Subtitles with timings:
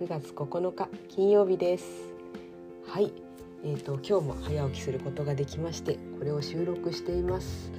[0.00, 1.84] 9月9日金曜日です。
[2.86, 3.12] はい。
[3.64, 7.72] えーと、今日も早起きすることができましてこれを収録しています。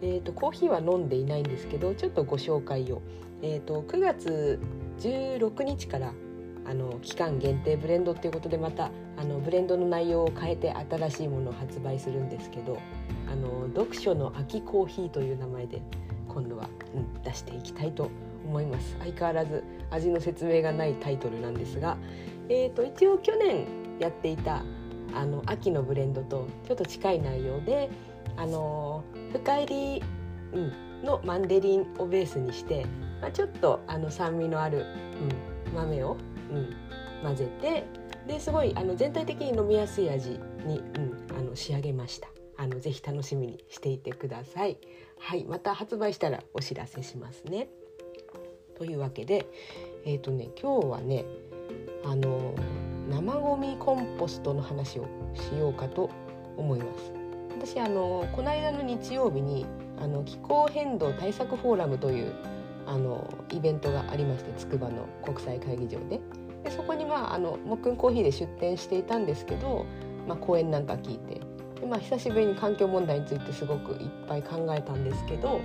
[0.00, 3.02] えーと、コーヒーは飲んでいないんですけどちょっとご紹介を、
[3.42, 4.58] えーと、9月
[5.00, 6.14] 16日から
[6.64, 12.78] あの期間限定ブレンドっていうことでまたあのブレンドの内容を変えて新しいものを発売するんですけど
[13.30, 15.82] あの読書の秋コーヒーという名前で
[16.28, 18.10] 今度は、うん、出していきたいと
[18.48, 21.96] 思います相変わらず味の説明がないタイトルなんですが、
[22.48, 23.66] えーと、一応去年
[23.98, 24.64] やっていた
[25.14, 27.88] あの秋のブレンドとちょっと近い内容で
[28.36, 30.02] あの深入り、
[30.52, 30.72] うん、
[31.04, 32.86] のマンデリンをベースにして、
[33.20, 34.86] まあ、ちょっとあの酸味のある、
[35.66, 36.16] うん、豆を、
[36.52, 36.76] うん、
[37.22, 37.84] 混ぜて
[38.26, 40.30] ですごいあの全体的に飲みやすい味
[40.64, 42.28] に、うん、あの仕上げました。
[42.60, 44.78] あのぜひ楽しみにしていてください。
[45.20, 47.68] はい、また発売したらお知らせしますね。
[48.78, 49.46] というわけで、
[50.04, 51.24] えっ、ー、とね今日はね
[52.04, 52.54] あの
[53.10, 56.10] 生ゴミコンポストの話をしようかと
[56.56, 57.12] 思います。
[57.50, 59.66] 私あのこの間の日曜日に
[60.00, 62.32] あの気候変動対策フォーラムという
[62.86, 66.20] あのイベントがありまして筑波の国際会議場で
[66.64, 69.86] でそこにまああのもっくんコーヒーで出店していたんですけど、
[70.26, 71.40] まあ、講演なんか聞いて
[71.80, 75.60] で、まあ、久しぶりに環境問題についてすごくいっぱい考えたんですけど、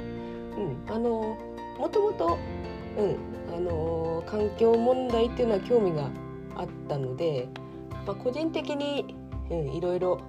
[0.58, 1.38] うん、あの
[1.78, 2.38] もともと
[2.98, 3.56] うん。
[3.56, 6.10] あの、環境問題っていうのは興味が
[6.56, 7.48] あったので、
[8.06, 9.16] まあ、個人的に、
[9.50, 10.22] うん、いろいろ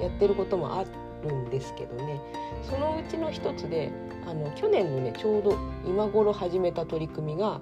[0.00, 0.84] やってることもあ
[1.24, 2.20] るんですけどね。
[2.62, 3.90] そのうちの一つで
[4.26, 5.56] あの去年のねちょうど
[5.86, 7.60] 今頃始めた取り組みが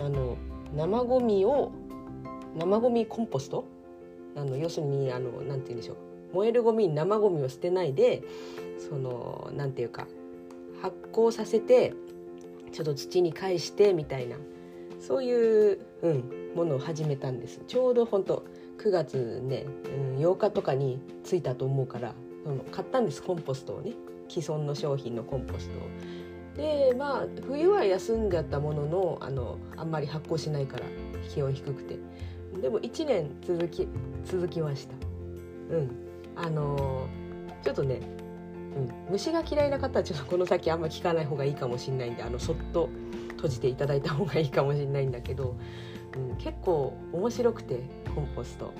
[0.00, 0.36] あの
[0.74, 1.72] 生ゴミを
[2.58, 3.64] 生ゴミコンポスト？
[4.36, 5.96] あの要するにあのなて言うんでしょう。
[6.34, 8.22] 燃えるゴミに生ゴミを捨てないで
[8.78, 10.06] そのなんていうか
[10.80, 11.92] 発酵させて
[12.72, 14.36] ちょっと土に返してみたいな。
[15.00, 17.60] そういう、うん、ものを始めたんです。
[17.66, 18.44] ちょうど本当
[18.78, 19.64] 9月ね、
[20.16, 22.14] うん、8日とかに着いたと思うから
[22.44, 23.92] その買ったんですコンポストをね。
[24.28, 25.82] 既存の商品のコンポストを。
[26.56, 30.84] でまあ冬は休んじゃったもののあのあんまり発酵しないから
[31.28, 31.98] 気温低くて。
[32.60, 33.88] でも1年続き
[34.24, 34.94] 続きました。
[35.74, 35.90] うん。
[36.36, 37.06] あの、
[37.62, 38.00] ちょっとね
[38.76, 42.88] うん、虫が嫌いな方はちょっとこの先あんま聞かない方がいいかもしれないんであのそっと
[43.30, 45.56] 閉じていただいた方がいいかもしれないんだけど、
[46.14, 47.80] うん、結構面白くて
[48.14, 48.72] コンポスト。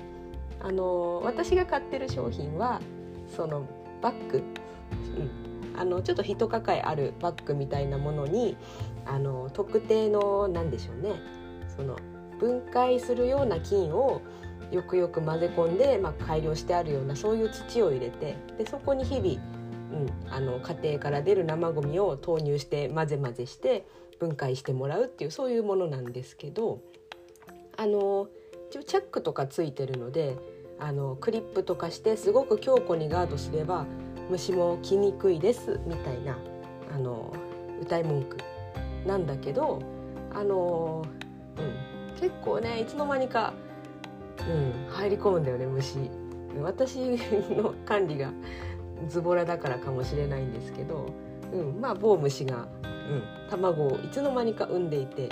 [0.63, 2.81] あの私が買ってる商品は
[3.35, 3.65] その
[3.99, 4.43] バッグ、
[5.17, 8.55] うん、あのちょっと一抱えあるバッグみたいなものに
[9.07, 11.15] あの特定の何でしょうね。
[11.75, 11.97] その
[12.39, 14.21] 分解するような菌を
[14.71, 19.60] よくよく混ぜ込んで、まあ、改良してあるようなそういう土を入れてでそこに日々
[19.91, 23.85] うん、あの家庭から出る生ゴミを投入して混ぜ混ぜして
[24.19, 26.79] 分解してもらうっていうそういうものなんですけど
[27.77, 28.27] あの
[28.69, 30.37] 一応チャックとかついてるので
[30.79, 33.85] あのクリップとかしてすごく強固にガードすれば
[34.29, 36.37] 虫も来にくいですみたいな
[36.93, 37.33] あの
[37.81, 38.37] 歌い文句
[39.05, 39.79] なんだけど
[40.33, 41.03] あの、
[41.57, 43.53] うん、結構ねいつの間にか、
[44.39, 44.43] う
[44.89, 45.97] ん、入り込むんだよね虫。
[46.59, 46.97] 私
[47.55, 48.31] の管理が。
[49.09, 51.07] ズボラだからかもしれないんですけど、
[51.53, 55.29] うん、まあ某虫が、うん、卵をいつの間にか産んでいて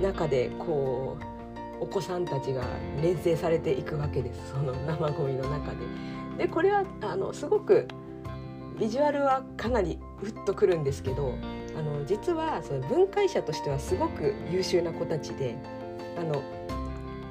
[0.00, 1.16] 中でこ
[1.80, 2.64] うお子さんたちが
[3.02, 5.76] 連成されていくわけですその生ゴミの中で。
[6.38, 7.88] でこれはあのすごく
[8.78, 11.34] ビジュアルはかなりウッとくるんですけど
[11.76, 15.56] あの実はその分解者としてはすごく優秀な子たちで
[16.18, 16.42] あの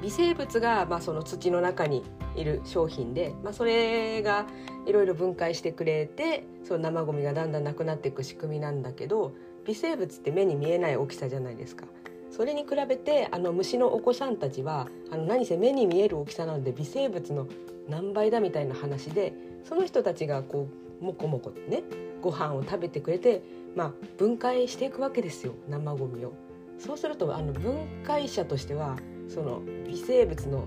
[0.02, 4.46] 微生物が、まあ、その土の中にいる商品で、まあ、それが
[4.86, 9.32] いろいろ分解してくれてその生ゴミがだんだんなくなっていく仕組みなんだけど
[9.66, 11.86] 微生物って目に見えない大きさじゃないですか。
[12.30, 17.48] それに比べてあの虫のお子さんたちはあの何せ目に見える大きさなので微生物の
[17.88, 19.32] 何倍だみたいな話で
[19.64, 20.68] その人たちがこ
[21.00, 21.82] うもこもこね
[22.20, 23.42] ご飯を食べてくれて、
[23.74, 26.34] まあ、分解していくわけですよ生ゴミを。
[26.78, 28.96] そうするとあの分解者としては
[29.28, 30.64] その微生物の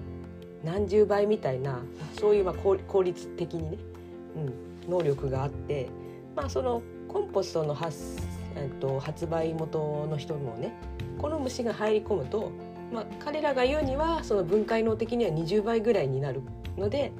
[0.63, 1.79] 何十倍みたいな
[2.19, 3.77] そういうま効率的にね、
[4.35, 5.87] うん、能力があって、
[6.35, 7.97] まあ、そのコンポストの発,、
[8.55, 10.73] えっと、発売元の人もね
[11.17, 12.51] この虫が入り込むと、
[12.93, 16.41] まあ、彼らが言うにはその分解能的には20倍ぐらいになる
[16.77, 17.11] ので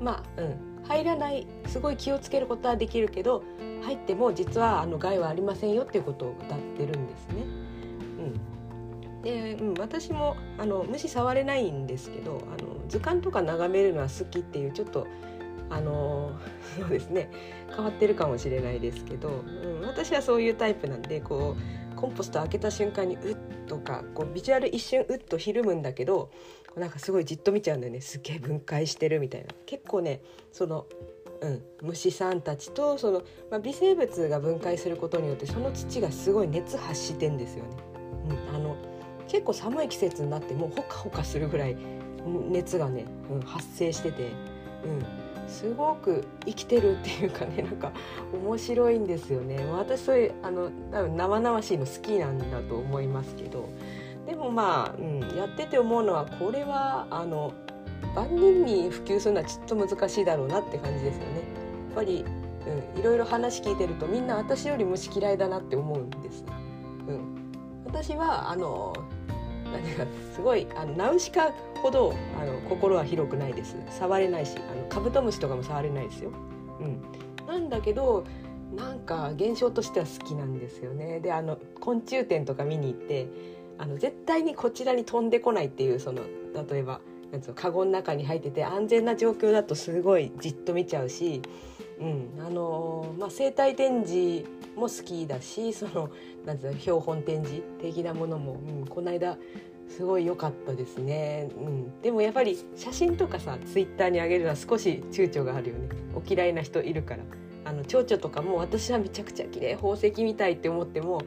[0.00, 3.42] まあ、うん、入らないすごい気をつけることはできるけど
[3.82, 7.57] 入っても実はあの害はありませんよっていうことを謳ってるんですね。
[9.22, 15.06] で、うん、私もあの虫触れないんですけどあの図鑑とか眺めるのは好きっていうちょっと
[15.70, 16.32] あの
[16.78, 17.30] そうですね
[17.74, 23.36] 変わってるかもしれないですけど、うん、私はそういうタイプなんでこうコンポスト開けた瞬間にうっ
[23.66, 26.30] とかこうビジュアル一瞬うっとひるむんだけど
[26.76, 28.00] なんかすごいじっと見ちゃうんだよね。
[28.00, 29.48] すげえ分解してるみたいな。
[29.66, 30.20] 結構ね
[30.52, 30.86] その
[31.40, 37.70] うん、虫さんたちとその、まあ、微生物が分解することによってその土がすごい熱発してんですよね。
[38.50, 38.67] うん、あの
[39.28, 41.76] 結構寒い季節になってもうほかほかするぐらい
[42.50, 44.30] 熱がね、うん、発生してて、
[44.84, 47.92] うん、すごく生きてるっていうかねなんか
[48.32, 53.68] 面白いんですよね私そういうあの多分生々しいの好きなんだと思いますけど
[54.26, 57.54] でもまあ、うん、やってて思うのはこれはあの
[58.14, 61.34] 万人に普及するのはちょっと難しいだろうなって感じですよね。
[61.34, 62.24] やっぱり、
[62.94, 66.44] うん、いろいろ話聞いてるとみんな私より虫嫌いだなって思うんです。
[67.08, 67.52] うん、
[67.86, 68.92] 私はあの
[69.72, 70.04] 何か
[70.34, 76.30] すごいあのナウシカほどあの心は広くないです触れないしあのカブトムシとかも触れないですよ。
[76.80, 77.02] うん、
[77.46, 78.24] なんだけど
[78.74, 81.20] なんか現象としては好きなんですよね。
[81.20, 83.28] であの昆虫展とか見に行って
[83.78, 86.22] あの絶対にこちらに飛んでこないっていうその
[86.70, 87.00] 例えば
[87.32, 91.42] なんつうのカゴの中に入ってて安全な状況だとすごいじっと見ちゃうし、
[92.00, 92.46] うん。
[92.46, 94.44] あのまあ、生態展示
[94.76, 96.10] も好きだしその
[96.46, 99.36] なんうの標本展示的なものも、うん、この間
[99.88, 105.88] すごい良かったですね、うん、でもやっぱり写真とかさツイッターに上げるのは少し躊躇があるよね。
[106.14, 107.22] お嫌いな人いるから。
[107.64, 111.20] あの蝶々とかも私はめちゃくちゃ綺麗宝石みたいって思っても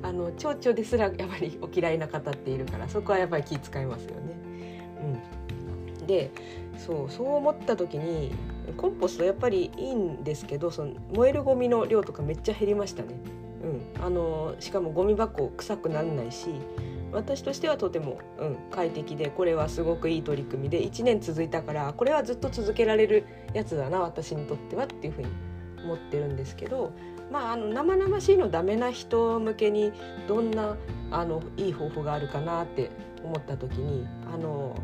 [0.00, 4.38] あの蝶々ですらやっぱりお嫌いな方っているからそこはやっぱり気遣いますよね。
[6.00, 6.30] うん、で
[6.76, 8.30] そうそう思った時に
[8.76, 13.08] コンポストやっぱりいいんですけどその燃えるゴミの量とかめっちゃ減りましたね。
[13.62, 16.48] うん、あのしかもゴミ箱臭くならないし
[17.12, 23.24] 私としてはとても、うん、快適でこれはすごくいい取り組みで1年続いたからこれはずっと続けられる
[23.54, 25.28] やつだな私にとってはっていうふうに
[25.84, 26.92] 思ってるんですけど、
[27.32, 29.92] まあ、あの生々しいのダメな人向けに
[30.26, 30.76] どんな
[31.10, 32.90] あのいい方法があるかなって
[33.24, 34.76] 思った時にあの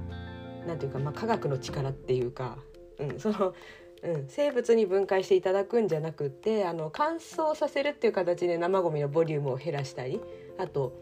[0.67, 2.57] なんていうか、まあ、科学の力っていうか、
[2.99, 3.55] うん、その
[4.03, 10.21] うん、生物に分解していただくんじゃなくてあの乾燥させるっていう形で生ごみのボリュームを減らしたり
[10.59, 10.93] あと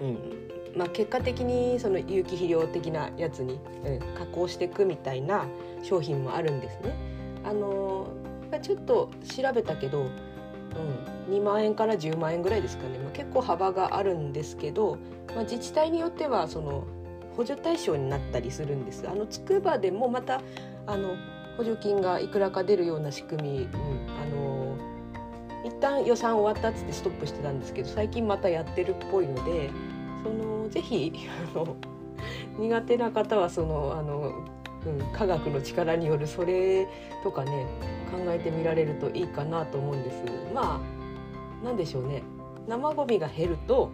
[0.00, 5.46] うんまあ、結果的にその有機肥料的なやつに、うん、加工していくみたいな
[5.82, 6.94] 商品もあるんですね。
[7.44, 8.12] あの
[8.62, 10.02] ちょっと調べたけど、
[11.28, 14.98] うん、2万円から10万円ぐらいですかね、まあ、結構幅があるんですけど、
[15.34, 16.84] まあ、自治体によってはその
[17.36, 19.08] 補助対象になったりするんです。
[19.08, 20.40] あの筑波でもまた
[20.88, 21.16] あの
[21.58, 23.70] 補助金がいくらか出るような仕組み、うん、
[24.08, 24.76] あの
[25.64, 29.70] 一旦予算終わったっつってストップしてたんですけど最近またやってるっぽいので
[30.24, 31.12] そのぜひ
[31.54, 31.76] あの
[32.58, 34.32] 苦手な方はそのあの、
[34.86, 36.88] うん、科学の力によるそれ
[37.22, 37.66] とかね
[38.10, 40.22] 考えてみられるといいかなと思うんです。
[40.54, 40.80] まあ
[41.62, 42.22] 何でしょうね
[42.66, 43.90] 生ゴミが減ると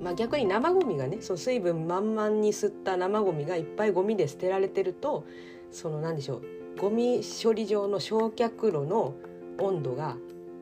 [0.00, 5.24] まあ、逆に生ゴミがねその水分満々に吸った生ゴミがいっぱいゴミで捨てられてると
[5.70, 6.42] その何でしょう
[6.80, 9.14] ゴミ処理場の焼却炉の
[9.58, 10.16] 温度が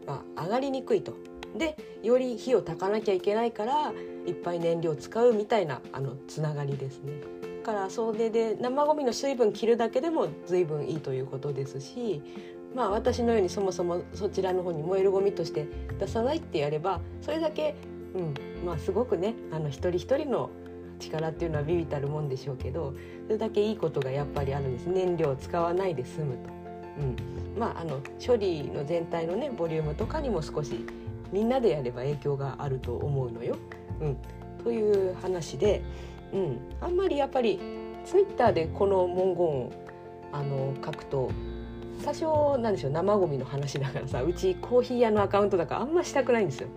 [0.07, 1.15] まあ、上がりにくいと。
[1.57, 3.93] でより火を焚かなきゃいけないから
[4.27, 7.13] いっぱい燃料を使うみたいなあのつながりですね。
[7.65, 12.23] だからそれで生ゴミの水分切るだけでも随分いいということですし
[12.75, 15.67] まあ私のようにそもそもそちらの方に燃えるゴミとして
[15.99, 17.75] 出さないってやればそれだけ、
[18.17, 18.35] うん
[18.67, 20.51] まあ、すごくねあの一人一人の
[20.99, 22.95] 力っていうのはビビたるもんでしょうけど
[23.27, 26.57] それだけいいことがやっぱりあるんです燃料を使わないで済むと。
[26.99, 27.17] うん
[27.59, 30.87] まあ、あの処理の全体のねボリュームとかにも少し
[31.31, 33.57] みんなでやれば影響があると思うのよ。
[34.01, 34.17] うん、
[34.65, 35.83] という話で、
[36.33, 37.61] うん、あんまりやっぱり
[38.05, 39.73] ツイッターでこの文言を
[40.33, 41.31] あの書くと
[42.05, 46.69] 多少なんでしょう生ゴミの話だからさうちコーヒー屋のアカウントだからあんましたくないんですよ。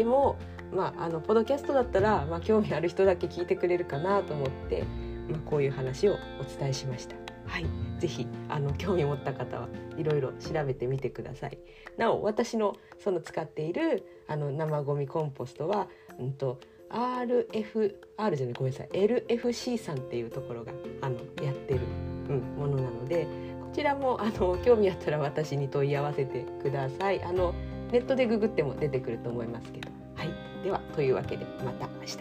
[0.00, 0.38] でも
[0.72, 4.84] まあ、あのポドキャストだったら、まあ、興味ある人だけ聞いてくれるかなと思って、
[5.28, 7.16] まあ、こういう話をお伝えしました。
[7.44, 7.66] はい、
[7.98, 11.58] ぜひあの興味持った方はいろいろ調べてみてください。
[11.98, 15.88] なお私のその使っているあの生ゴミコンポストは、
[16.18, 21.80] うんと RF R じゃないごめんなさい LFC さんっていうところがあのやってる、
[22.28, 23.26] うん、ものなので
[23.60, 27.22] こちらもあの興味あったら私に問い合わせてください。
[27.22, 27.54] あの
[27.92, 29.88] ネットでググっても出てくると思いますけど。
[30.14, 30.30] はい、
[30.62, 32.18] ではというわけでまた明日。